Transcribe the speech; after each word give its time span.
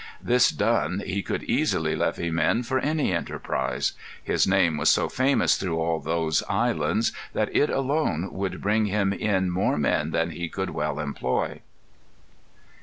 This 0.19 0.49
done, 0.49 1.03
he 1.05 1.21
could 1.21 1.43
easily 1.43 1.95
levy 1.95 2.31
men 2.31 2.63
for 2.63 2.79
any 2.79 3.13
enterprise. 3.13 3.91
His 4.23 4.47
name 4.47 4.77
was 4.77 4.89
so 4.89 5.07
famous 5.09 5.57
through 5.57 5.79
all 5.79 5.99
those 5.99 6.41
islands, 6.49 7.11
that 7.33 7.55
it 7.55 7.69
alone 7.69 8.29
would 8.31 8.61
bring 8.63 8.87
him 8.87 9.13
in 9.13 9.51
more 9.51 9.77
men 9.77 10.09
than 10.09 10.31
he 10.31 10.49
could 10.49 10.71
well 10.71 10.97
employ." 10.99 11.59